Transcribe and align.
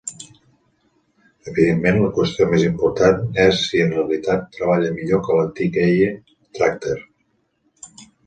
Evidentment, 1.51 1.99
la 2.03 2.07
qüestió 2.15 2.47
més 2.53 2.63
important 2.69 3.37
és 3.43 3.61
si 3.67 3.83
en 3.85 3.93
realitat 3.97 4.49
treballa 4.55 4.91
millor 4.97 5.23
que 5.29 5.37
l'antic 5.41 5.79
"eye 5.85 6.11
tracker". 6.59 6.97